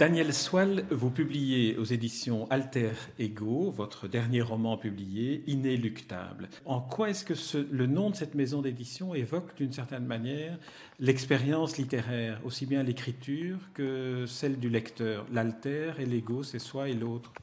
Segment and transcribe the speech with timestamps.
[0.00, 6.48] Daniel Swal, vous publiez aux éditions Alter Ego votre dernier roman publié, Inéluctable.
[6.64, 7.34] En quoi est-ce que
[7.70, 10.58] le nom de cette maison d'édition évoque d'une certaine manière
[11.00, 15.26] l'expérience littéraire, aussi bien l'écriture que celle du lecteur?
[15.34, 17.34] L'alter et l'ego, c'est soi et l'autre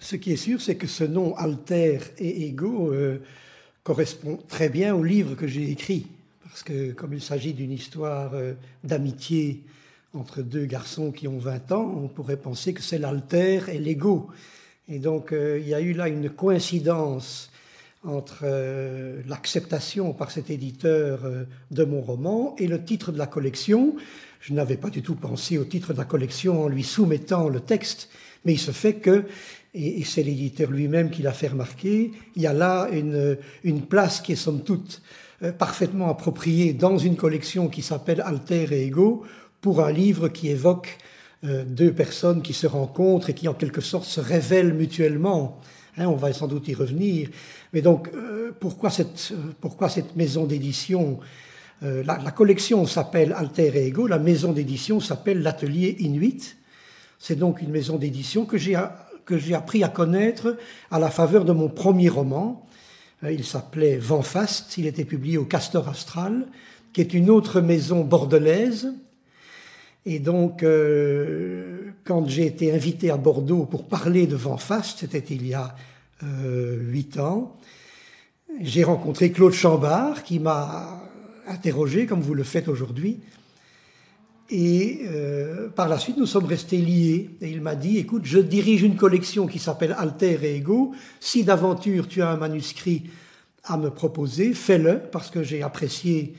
[0.00, 3.22] Ce qui est sûr, c'est que ce nom Alter et Ego euh,
[3.84, 6.08] correspond très bien au livre que j'ai écrit.
[6.42, 9.62] Parce que comme il s'agit d'une histoire euh, d'amitié,
[10.14, 14.28] entre deux garçons qui ont 20 ans, on pourrait penser que c'est l'alter et l'ego.
[14.88, 17.50] Et donc euh, il y a eu là une coïncidence
[18.04, 23.26] entre euh, l'acceptation par cet éditeur euh, de mon roman et le titre de la
[23.26, 23.96] collection.
[24.40, 27.60] Je n'avais pas du tout pensé au titre de la collection en lui soumettant le
[27.60, 28.08] texte,
[28.44, 29.24] mais il se fait que,
[29.74, 34.20] et, c'est l'éditeur lui-même qui l'a fait remarquer, il y a là une, une place
[34.20, 35.02] qui est somme toute
[35.58, 39.24] parfaitement appropriée dans une collection qui s'appelle Alter et Ego,
[39.60, 40.98] pour un livre qui évoque
[41.44, 45.60] euh, deux personnes qui se rencontrent et qui en quelque sorte se révèlent mutuellement.
[45.96, 47.28] Hein, on va sans doute y revenir.
[47.72, 51.20] Mais donc, euh, pourquoi, cette, euh, pourquoi cette maison d'édition
[51.80, 56.56] la, collection s'appelle Alter Ego, la maison d'édition s'appelle l'Atelier Inuit.
[57.20, 58.76] C'est donc une maison d'édition que j'ai,
[59.24, 60.56] que j'ai appris à connaître
[60.90, 62.66] à la faveur de mon premier roman.
[63.22, 66.48] Il s'appelait Vent Fast, il était publié au Castor Astral,
[66.92, 68.92] qui est une autre maison bordelaise
[70.10, 75.46] et donc, euh, quand j'ai été invité à Bordeaux pour parler de Fast, c'était il
[75.46, 75.76] y a
[76.22, 77.58] euh, huit ans,
[78.62, 81.02] j'ai rencontré Claude Chambard qui m'a
[81.46, 83.20] interrogé, comme vous le faites aujourd'hui.
[84.48, 87.28] Et euh, par la suite, nous sommes restés liés.
[87.42, 90.94] Et il m'a dit, écoute, je dirige une collection qui s'appelle Alter et Ego.
[91.20, 93.10] Si d'aventure tu as un manuscrit
[93.62, 96.32] à me proposer, fais-le, parce que j'ai apprécié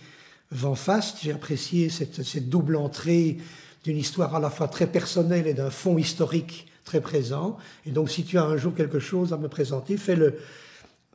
[0.52, 3.38] J'ai apprécié cette, double entrée
[3.84, 7.58] d'une histoire à la fois très personnelle et d'un fond historique très présent.
[7.86, 10.40] Et donc, si tu as un jour quelque chose à me présenter, fais-le.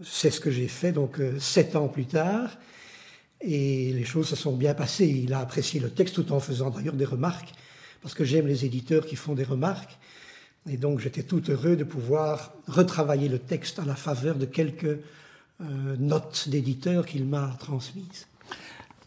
[0.03, 2.50] C'est ce que j'ai fait, donc, euh, sept ans plus tard.
[3.41, 5.06] Et les choses se sont bien passées.
[5.06, 7.53] Il a apprécié le texte tout en faisant d'ailleurs des remarques,
[8.03, 9.99] parce que j'aime les éditeurs qui font des remarques.
[10.69, 14.84] Et donc, j'étais tout heureux de pouvoir retravailler le texte à la faveur de quelques
[15.61, 18.27] euh, notes d'éditeur qu'il m'a transmises.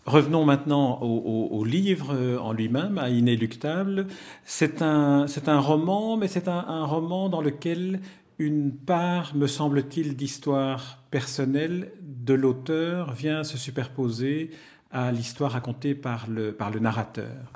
[0.08, 4.08] Revenons maintenant au, livre en lui-même, à Inéluctable.
[4.46, 8.00] C'est un, un, roman, mais c'est un, roman dans lequel
[8.40, 14.52] une part, me semble-t-il, d'histoire personnelle de l'auteur vient se superposer
[14.92, 17.52] à l'histoire racontée par le, par le narrateur.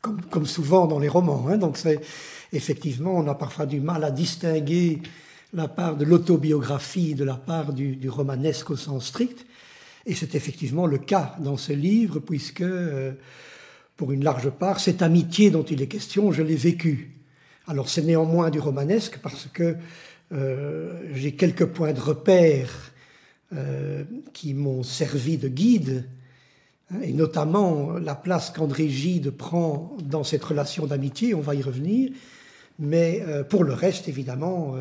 [0.00, 1.46] Comme, souvent dans les romans.
[1.48, 1.58] Hein.
[1.58, 1.76] Donc
[2.52, 5.02] effectivement, on a parfois du mal à distinguer
[5.52, 9.44] la part de l'autobiographie de la part du romanesque au sens strict.
[10.06, 13.12] Et c'est effectivement le cas dans ce livre, puisque, euh,
[13.96, 17.16] pour une large part, cette amitié dont il est question, je l'ai vécue.
[17.66, 19.76] Alors c'est néanmoins du romanesque parce que
[20.32, 22.92] euh, j'ai quelques points de repère
[23.52, 26.08] euh, qui m'ont servi de guide,
[26.90, 31.62] hein, et notamment la place qu'André Gide prend dans cette relation d'amitié, on va y
[31.62, 32.10] revenir,
[32.80, 34.74] mais pour le reste, évidemment,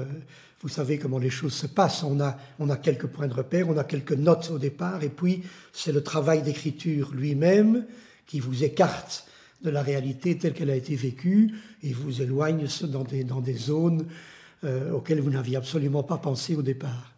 [0.62, 2.04] vous savez comment les choses se passent.
[2.04, 5.92] On a, quelques points de repère, on a quelques notes au départ, et puis c'est
[5.92, 7.86] le travail d'écriture lui-même
[8.26, 9.26] qui vous écarte
[9.64, 13.56] de la réalité telle qu'elle a été vécue et vous éloigne dans des, dans des
[13.56, 14.06] zones
[14.64, 17.12] euh, auxquelles vous n'aviez absolument pas pensé au départ.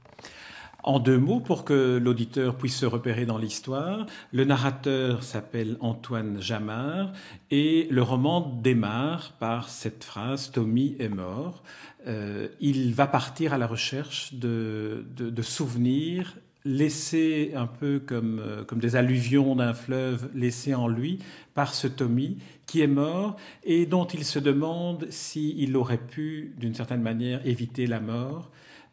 [0.83, 6.41] En deux mots, pour que l'auditeur puisse se repérer dans l'histoire, le narrateur s'appelle Antoine
[6.41, 7.11] Jamard
[7.51, 11.61] et le roman démarre par cette phrase Tommy est mort.
[12.07, 15.05] Euh, il va partir à la recherche de,
[15.43, 16.35] souvenirs
[16.65, 21.19] laissés un peu comme, euh, comme des alluvions d'un fleuve laissés en lui
[21.53, 26.73] par ce Tommy qui est mort et dont il se demande s'il aurait pu, d'une
[26.73, 28.49] certaine manière, éviter la mort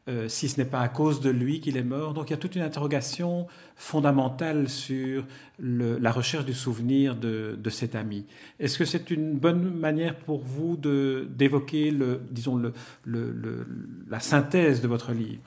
[0.08, 2.14] euh, si ce n'est pas à cause de lui qu'il est mort.
[2.14, 3.46] Donc il y a toute une interrogation
[3.76, 5.26] fondamentale sur
[5.60, 8.25] la recherche du souvenir de, cet ami.
[8.58, 11.94] Est-ce que c'est une bonne manière pour vous d'évoquer,
[12.31, 12.60] disons,
[13.06, 15.43] la synthèse de votre livre?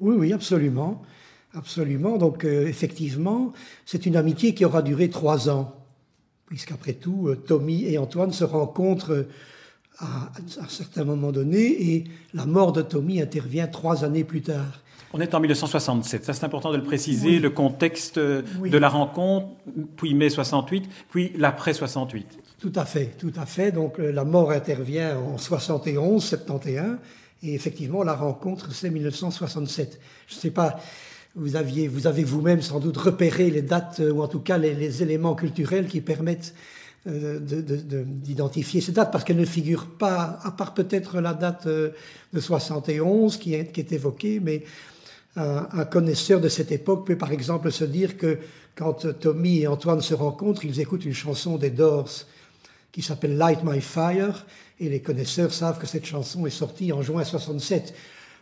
[0.00, 1.02] Oui, oui, absolument.
[1.54, 2.16] Absolument.
[2.16, 3.52] Donc euh, effectivement,
[3.84, 5.74] c'est une amitié qui aura duré trois ans,
[6.46, 9.26] puisqu'après tout, euh, Tommy et Antoine se rencontrent
[9.98, 10.30] à
[10.60, 12.04] un certain moment donné et
[12.34, 14.80] la mort de Tommy intervient trois années plus tard.
[15.14, 19.48] On est en 1967, ça c'est important de le préciser, le contexte de la rencontre,
[19.96, 22.38] puis mai 68, puis l'après 68.
[22.58, 23.72] Tout à fait, tout à fait.
[23.72, 26.96] Donc euh, la mort intervient en 71, 71,
[27.42, 30.00] et effectivement la rencontre c'est 1967.
[30.28, 30.78] Je ne sais pas,
[31.34, 34.56] vous, aviez, vous avez vous-même sans doute repéré les dates, euh, ou en tout cas
[34.56, 40.52] les éléments culturels qui permettent euh, d'identifier ces dates parce qu'elles ne figurent pas, à
[40.52, 41.90] part peut-être la date euh,
[42.32, 44.62] de 71 qui est, qui est évoquée, mais
[45.34, 48.38] un, connaisseur de cette époque peut par exemple se dire que
[48.76, 52.10] quand Tommy et Antoine se rencontrent, ils écoutent une chanson des Doors
[52.92, 54.44] qui s'appelle Light My Fire,
[54.78, 57.94] et les connaisseurs savent que cette chanson est sortie en juin 67,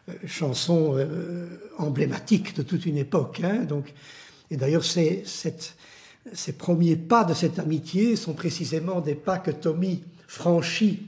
[0.08, 0.98] euh, chanson
[1.78, 3.40] emblématique de toute une époque.
[3.44, 3.94] Hein, donc,
[4.50, 5.76] et d'ailleurs, c'est cette
[6.32, 11.06] ces premiers pas de cette amitié sont précisément des pas que Tommy franchit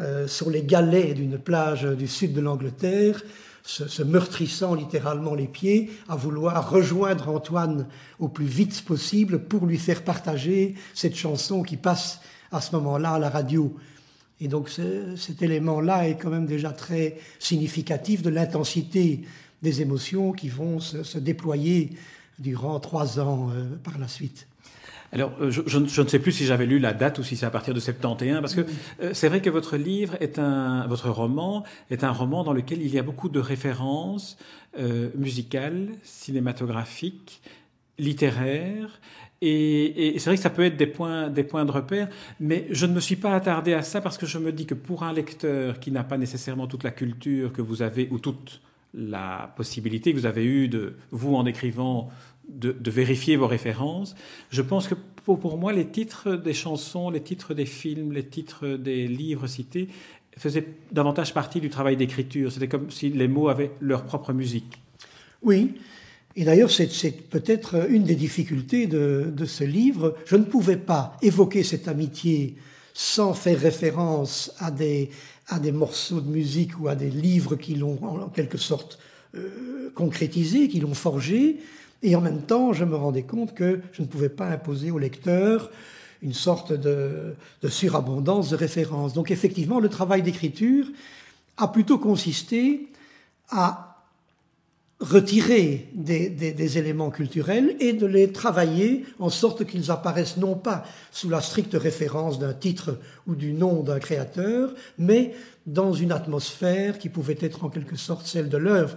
[0.00, 3.22] euh, sur les galets d'une plage du sud de l'Angleterre,
[3.62, 7.86] se, meurtrissant littéralement les pieds, à vouloir rejoindre Antoine
[8.18, 13.12] au plus vite possible pour lui faire partager cette chanson qui passe à ce moment-là
[13.12, 13.76] à la radio.
[14.40, 19.22] Et donc cet élément-là est quand même déjà très significatif de l'intensité
[19.62, 21.92] des émotions qui vont se déployer
[22.42, 24.48] durant trois ans euh, par la suite.
[25.12, 27.50] Alors, euh, je, ne sais plus si j'avais lu la date ou si c'est à
[27.50, 28.62] partir de 71, parce que
[29.02, 32.80] euh, c'est vrai que votre livre est un, votre roman est un roman dans lequel
[32.80, 34.36] il y a beaucoup de références
[35.14, 37.42] musicales, cinématographiques,
[37.98, 39.00] littéraires,
[39.44, 42.08] et, c'est vrai que ça peut être des points, des points de repère,
[42.38, 44.74] mais je ne me suis pas attardé à ça parce que je me dis que
[44.74, 48.62] pour un lecteur qui n'a pas nécessairement toute la culture que vous avez ou toute
[48.94, 52.10] la possibilité que vous avez eue de vous en écrivant
[52.70, 54.14] de, vérifier vos références.
[54.50, 54.94] Je pense que
[55.24, 59.88] pour, moi, les titres des chansons, les titres des films, les titres des livres cités
[60.36, 62.50] faisaient davantage partie du travail d'écriture.
[62.50, 64.80] C'était comme si les mots avaient leur propre musique.
[65.42, 65.74] Oui.
[66.34, 70.16] Et d'ailleurs, c'est peut-être une des difficultés de, ce livre.
[70.24, 72.56] Je ne pouvais pas évoquer cette amitié
[72.94, 75.10] sans faire référence à des,
[75.48, 78.98] à des morceaux de musique ou à des livres qui l'ont en quelque sorte
[79.34, 81.58] euh, concrétisé, qui l'ont forgé.
[82.02, 84.98] Et en même temps, je me rendais compte que je ne pouvais pas imposer au
[84.98, 85.70] lecteur
[86.22, 87.34] une sorte de,
[87.68, 89.12] surabondance de références.
[89.12, 90.86] Donc effectivement, le travail d'écriture
[91.56, 92.88] a plutôt consisté
[93.50, 93.88] à
[95.00, 101.28] retirer des, éléments culturels et de les travailler en sorte qu'ils apparaissent non pas sous
[101.28, 105.34] la stricte référence d'un titre ou du nom d'un créateur, mais
[105.66, 108.96] dans une atmosphère qui pouvait être en quelque sorte celle de l'œuvre.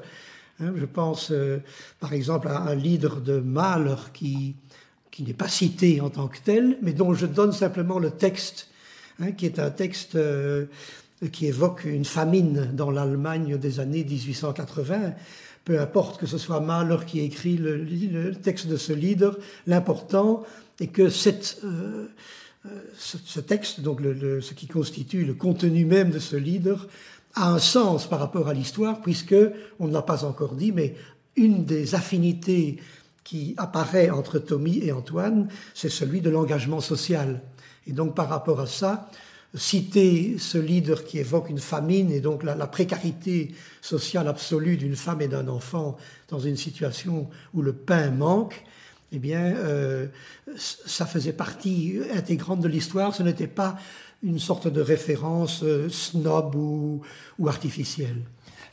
[0.62, 1.58] Hein, je pense euh,
[2.00, 4.56] par exemple à un leader de Mahler qui,
[5.20, 8.70] n'est pas cité en tant que tel, mais dont je donne simplement le texte,
[9.20, 10.66] hein, qui est un texte euh,
[11.32, 15.14] qui évoque une famine dans l'Allemagne des années 1880.
[15.66, 19.38] Peu importe que ce soit Mahler qui écrit le, texte de ce leader,
[19.68, 20.44] l'important
[20.80, 22.08] est que euh,
[22.98, 26.88] ce, texte, donc ce qui constitue le contenu même de ce leader,
[27.36, 29.36] a un sens par rapport à l'histoire, puisque,
[29.80, 30.96] on ne l'a pas encore dit, mais
[31.36, 32.78] une des affinités
[33.24, 37.42] qui apparaît entre Tommy et Antoine, c'est celui de l'engagement social.
[37.88, 39.10] Et donc par rapport à ça,
[39.56, 45.22] citer ce leader qui évoque une famine et donc la, précarité sociale absolue d'une femme
[45.22, 45.98] et d'un enfant
[46.30, 48.64] dans une situation où le pain manque,
[49.12, 50.08] eh bien, euh,
[50.58, 53.16] ça faisait partie intégrante de l'histoire.
[53.16, 53.78] Ce n'était pas
[54.26, 57.02] une sorte de référence euh, snob ou,
[57.48, 58.24] artificielle.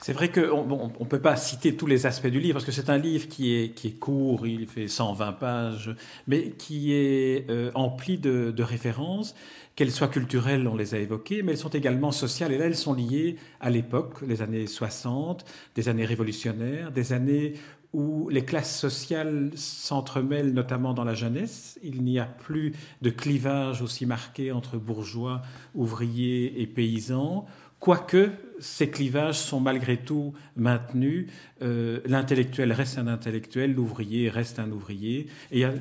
[0.00, 2.90] C'est vrai qu'on ne peut pas citer tous les aspects du livre, parce que c'est
[2.90, 5.94] un livre qui est, qui est court, il fait 120 pages,
[6.26, 9.36] mais qui est euh, empli de, références,
[9.76, 12.76] qu'elles soient culturelles, on les a évoquées, mais elles sont également sociales, et là elles
[12.76, 15.44] sont liées à l'époque, les années 60,
[15.76, 17.54] des années révolutionnaires, des années
[17.92, 21.78] où les classes sociales s'entremêlent, notamment dans la jeunesse.
[21.82, 22.72] Il n'y a plus
[23.02, 25.42] de clivage aussi marqué entre bourgeois,
[25.74, 27.46] ouvriers et paysans,
[27.82, 28.30] quoique
[28.60, 31.26] ces clivages sont malgré tout maintenus.
[31.62, 35.26] Euh, l'intellectuel reste un intellectuel, l'ouvrier reste un ouvrier.
[35.50, 35.74] Et il y a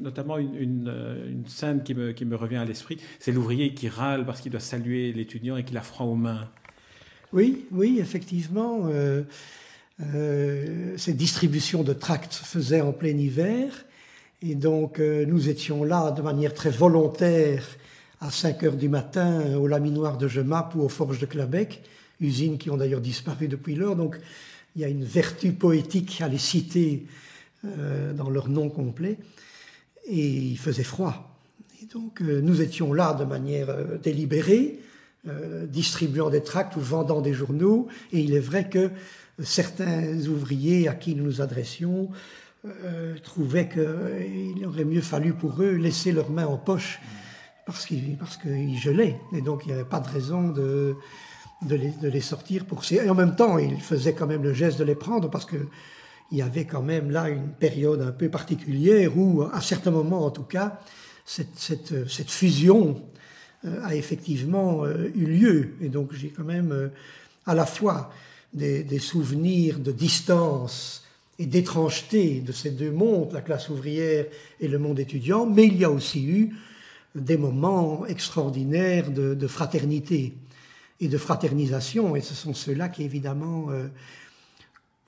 [0.00, 4.52] notamment une, euh, scène qui me, revient à l'esprit, c'est l'ouvrier qui râle parce qu'il
[4.52, 6.48] doit saluer l'étudiant et qu'il a froid aux mains.
[7.32, 8.86] Oui, oui, effectivement.
[8.86, 9.24] Euh,
[10.00, 13.84] euh, ces distributions de tracts se faisaient en plein hiver.
[14.42, 17.64] Et donc, euh, nous étions là de manière très volontaire
[18.20, 21.82] à 5 heures du matin au laminoir de Gemap ou aux forges de Clabec,
[22.20, 23.96] usines qui ont d'ailleurs disparu depuis lors.
[23.96, 24.18] Donc,
[24.76, 27.06] il y a une vertu poétique à les citer
[27.64, 29.18] euh, dans leur nom complet.
[30.06, 31.36] Et il faisait froid.
[31.82, 33.68] Et donc, nous étions là de manière
[34.02, 34.78] délibérée,
[35.66, 37.88] distribuant des tracts ou vendant des journaux.
[38.12, 38.90] Et il est vrai que
[39.40, 42.10] certains ouvriers à qui nous nous adressions
[43.22, 47.00] trouvaient qu'il aurait mieux fallu pour eux laisser leurs mains en poche
[47.64, 48.38] parce qu'ils parce
[48.74, 49.20] gelaient.
[49.32, 50.96] Et donc il n'y avait pas de raison de,
[51.68, 52.96] les, sortir pour ces...
[52.96, 55.56] Et en même temps, il faisait quand même le geste de les prendre parce que
[56.30, 60.24] il y avait quand même là une période un peu particulière où, à certains moments
[60.24, 60.80] en tout cas,
[61.24, 63.02] cette, fusion
[63.64, 65.74] euh, a effectivement euh, eu lieu.
[65.80, 66.88] Et donc j'ai quand même euh,
[67.46, 68.10] à la fois
[68.52, 71.04] des, souvenirs de distance
[71.38, 74.26] et d'étrangeté de ces deux mondes, la classe ouvrière
[74.60, 76.56] et le monde étudiant, mais il y a aussi eu
[77.14, 80.34] des moments extraordinaires de, fraternité
[81.00, 83.68] et de fraternisation, et ce sont ceux-là qui évidemment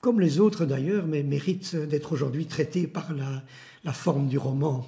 [0.01, 4.85] comme les autres d'ailleurs, méritent d'être aujourd'hui traités par la, forme du roman.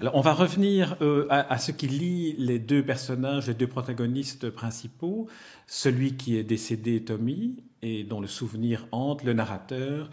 [0.00, 4.50] Alors, on va revenir euh, à, ce qui lie les deux personnages, les deux protagonistes
[4.50, 5.28] principaux,
[5.66, 10.10] celui qui est décédé, Tommy, et dont le souvenir hante le narrateur,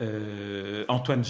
[0.00, 1.24] euh, Antoine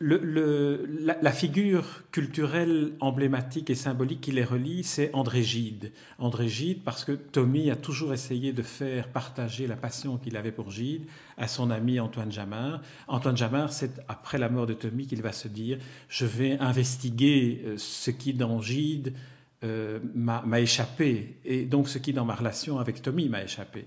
[0.00, 0.86] le,
[1.20, 5.92] la, figure culturelle emblématique et symbolique qui les relie, c'est André Gide.
[6.18, 10.52] André Gide, parce que Tommy a toujours essayé de faire partager la passion qu'il avait
[10.52, 11.04] pour Gide
[11.38, 12.80] à son ami Antoine Jamard.
[13.06, 17.62] Antoine Jamard, c'est après la mort de Tommy qu'il va se dire Je vais investiguer
[17.64, 19.14] euh, ce qui dans Gide
[19.62, 23.86] euh, m'a échappé, et donc ce qui dans ma relation avec Tommy m'a échappé.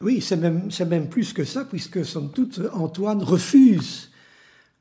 [0.00, 4.10] Oui, c'est même, même plus que ça, puisque, somme toute, Antoine refuse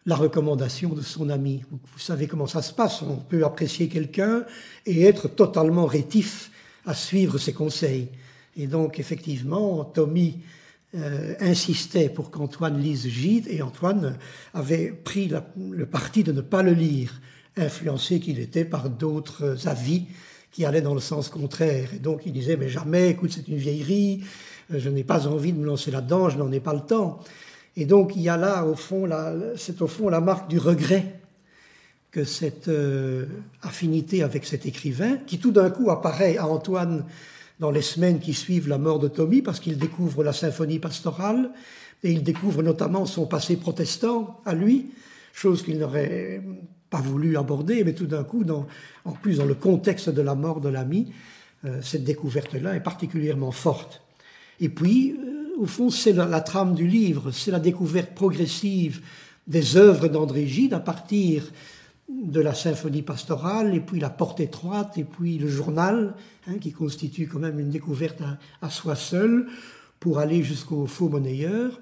[0.05, 1.63] la recommandation de son ami.
[1.71, 3.01] Vous savez comment ça se passe.
[3.01, 4.43] On peut apprécier quelqu'un
[4.85, 6.51] et être totalement rétif
[6.85, 8.09] à suivre ses conseils.
[8.57, 10.41] Et donc, effectivement, Tommy
[10.95, 14.17] euh, insistait pour qu'Antoine lise Gide et Antoine
[14.53, 15.31] avait pris
[15.71, 17.21] le parti de ne pas le lire,
[17.57, 20.05] influencé qu'il était par d'autres avis
[20.51, 21.89] qui allaient dans le sens contraire.
[21.93, 24.23] Et donc, il disait, mais jamais, écoute, c'est une vieillerie,
[24.69, 27.19] je n'ai pas envie de me lancer là-dedans, je n'en ai pas le temps.
[27.77, 29.09] Et donc il y a là, au fond,
[29.55, 31.19] c'est au fond la marque du regret
[32.11, 33.25] que cette euh,
[33.61, 37.03] affinité avec cet écrivain, qui tout d'un coup apparaît à Antoine
[37.59, 41.51] dans les semaines qui suivent la mort de Tommy, parce qu'il découvre la symphonie pastorale,
[42.03, 44.91] et il découvre notamment son passé protestant à lui,
[45.33, 46.41] chose qu'il n'aurait
[46.89, 48.45] pas voulu aborder, mais tout d'un coup,
[49.03, 51.11] en plus dans le contexte de la mort de l'ami,
[51.65, 54.04] euh, cette découverte-là est particulièrement forte.
[54.59, 59.01] Et puis, euh, au fond, c'est la, trame du livre, c'est la découverte progressive
[59.47, 61.51] des œuvres d'André Gide à partir
[62.09, 66.13] de la symphonie pastorale, et puis la porte étroite, et puis le journal,
[66.47, 68.21] hein, qui constitue quand même une découverte
[68.61, 69.47] à, soi seul,
[69.99, 71.79] pour aller jusqu'au faux monnayeur,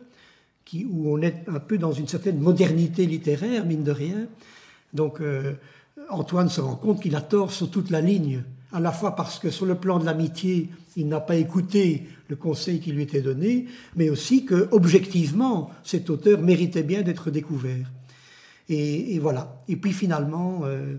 [0.90, 4.28] où on est un peu dans une certaine modernité littéraire, mine de rien.
[4.94, 5.54] Donc euh,
[6.10, 9.40] Antoine se rend compte qu'il a tort sur toute la ligne à la fois parce
[9.40, 13.22] que sur le plan de l'amitié, il n'a pas écouté le conseil qui lui était
[13.22, 17.92] donné, mais aussi que, objectivement, cet auteur méritait bien d'être découvert.
[18.70, 19.62] Et, voilà.
[19.68, 20.96] Et puis finalement, euh,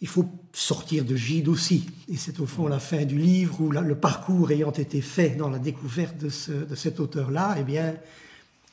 [0.00, 1.86] il faut sortir de Gide aussi.
[2.08, 5.50] Et c'est au fond la fin du livre où le parcours ayant été fait dans
[5.50, 6.28] la découverte de,
[6.74, 7.94] cet auteur-là, eh bien,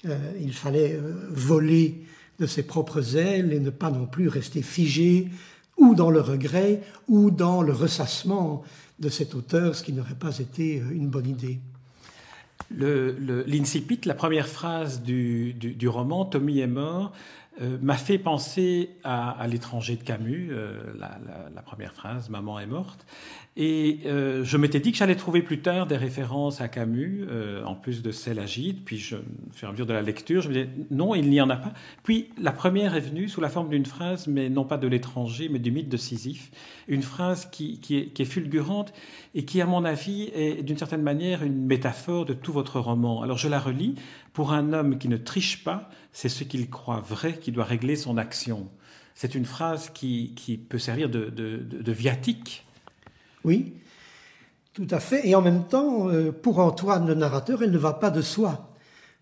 [0.06, 2.04] euh, il fallait euh, voler
[2.40, 5.30] de ses propres ailes et ne pas non plus rester figé
[5.82, 8.64] ou dans le regret, ou dans le ressassement
[9.00, 11.60] de cet auteur, ce qui n'aurait pas été euh, une bonne idée.
[12.70, 17.12] L'incipit, la première phrase du, roman, Tommy est mort,
[17.62, 23.06] euh, m'a fait penser à, l'étranger de Camus, euh, la, première phrase, Maman est morte.
[23.58, 27.66] Et euh, je m'étais dit que j'allais trouver plus tard des références à Camus, euh,
[27.66, 28.86] en plus de celle à Gide.
[28.86, 31.50] Puis, je, au fur et de la lecture, je me disais non, il n'y en
[31.50, 31.74] a pas.
[32.04, 35.50] Puis, la première est venue sous la forme d'une phrase, mais non pas de l'étranger,
[35.50, 36.50] mais du mythe de Sisyphe.
[36.88, 38.94] Une phrase qui, est, fulgurante
[39.36, 43.22] et qui, à mon avis, est d'une certaine manière une métaphore de tout votre roman.
[43.22, 43.96] Alors, je la relis.
[44.32, 47.98] Pour un homme qui ne triche pas, c'est ce qu'il croit vrai qui doit régler
[47.98, 48.70] son action.
[49.14, 50.34] C'est une phrase qui,
[50.70, 52.66] peut servir de, de, de, de viatique
[53.44, 53.74] oui,
[54.74, 55.28] tout à fait.
[55.28, 58.74] Et en même temps, euh, pour Antoine le narrateur, elle ne va pas de soi,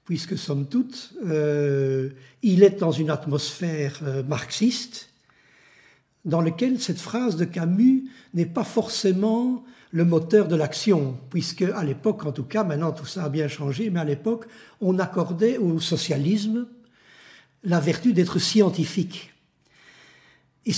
[0.05, 2.09] puisque somme toute, euh,
[2.43, 5.09] il est dans une atmosphère euh, marxiste,
[6.25, 11.83] dans laquelle cette phrase de Camus n'est pas forcément le moteur de l'action, puisque à
[11.83, 14.45] l'époque, en tout cas, maintenant tout ça a bien changé, mais à l'époque,
[14.81, 16.67] on accordait au socialisme
[17.63, 19.33] la vertu d'être scientifique.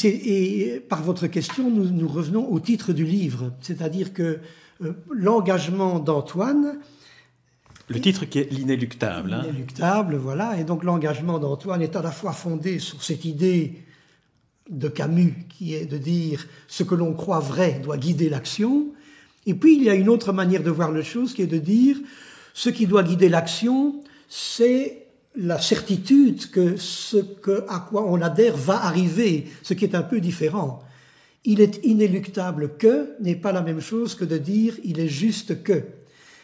[0.03, 4.39] Et, par votre question, nous, revenons au titre du livre, c'est-à-dire que
[4.83, 6.79] euh, l'engagement d'Antoine.
[7.89, 9.33] Le titre qui est l'inéluctable.
[9.33, 9.43] Hein.
[9.45, 10.57] L'inéluctable, voilà.
[10.60, 13.83] Et donc l'engagement d'Antoine est à la fois fondé sur cette idée
[14.69, 18.88] de Camus, qui est de dire ce que l'on croit vrai doit guider l'action.
[19.45, 21.57] Et puis il y a une autre manière de voir les choses qui est de
[21.57, 21.98] dire
[22.53, 28.57] ce qui doit guider l'action, c'est la certitude que ce que, à quoi on adhère
[28.57, 30.83] va arriver, ce qui est un peu différent.
[31.45, 35.63] Il est inéluctable que n'est pas la même chose que de dire il est juste
[35.63, 35.83] que.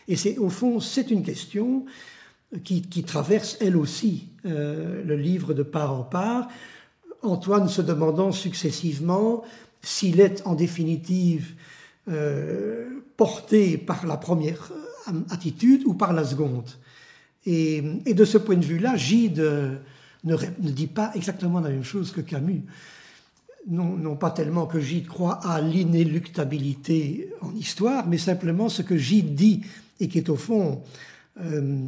[0.08, 1.86] Et c'est au fond, c'est une question
[2.64, 6.48] qui, traverse elle aussi euh, le livre de part en part.
[7.22, 9.44] Antoine se demandant successivement
[9.82, 11.56] s'il est en définitive
[12.08, 14.72] euh, porté par la première
[15.30, 16.70] attitude ou par la seconde.
[17.50, 17.82] Et,
[18.14, 19.40] de ce point de vue-là, Gide
[20.26, 22.64] ne, dit pas exactement la même chose que Camus.
[23.70, 29.34] Non, pas tellement que Gide croit à l'inéluctabilité en histoire, mais simplement ce que Gide
[29.34, 29.62] dit,
[30.02, 30.84] et qui est au fond
[31.40, 31.88] euh,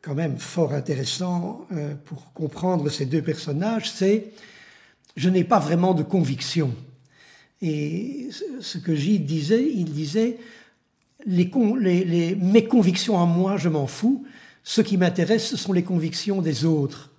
[0.00, 4.32] quand même fort intéressant euh, pour comprendre ces deux personnages, c'est
[5.14, 6.74] je n'ai pas vraiment de conviction.
[7.60, 8.30] Et
[8.60, 10.38] ce que Gide disait, il disait
[11.26, 14.24] mes convictions en moi, je m'en fous.
[14.64, 17.10] Ce qui m'intéresse, ce sont les convictions des autres.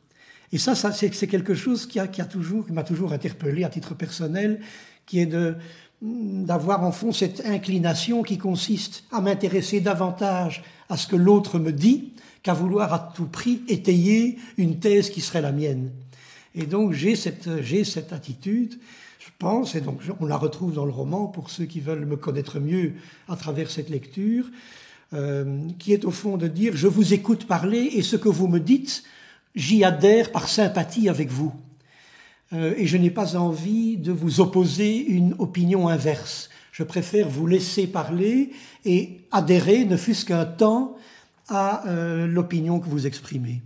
[0.51, 3.69] Et ça, ça c'est quelque chose qui, a, qui a toujours, m'a toujours interpellé à
[3.69, 4.59] titre personnel,
[5.05, 5.55] qui est de
[6.01, 11.71] d'avoir en fond cette inclination qui consiste à m'intéresser davantage à ce que l'autre me
[11.71, 12.11] dit
[12.43, 15.91] qu'à vouloir à tout prix étayer une thèse qui serait la mienne.
[16.53, 18.77] Et donc j'ai cette, j'ai cette attitude
[19.25, 22.17] je pense, et donc on la retrouve dans le roman pour ceux qui veulent me
[22.17, 22.93] connaître mieux
[23.27, 24.45] à travers cette lecture,
[25.13, 28.47] euh, qui est au fond de dire je vous écoute parler et ce que vous
[28.47, 29.03] me dites,
[29.55, 31.53] j'y adhère par sympathie avec vous.
[32.53, 36.49] Euh, et je n'ai pas envie de vous opposer une opinion inverse.
[36.71, 38.51] Je préfère vous laisser parler
[38.83, 40.95] et adhérer, ne fût-ce qu'un temps,
[41.47, 43.61] à euh, l'opinion que vous exprimez.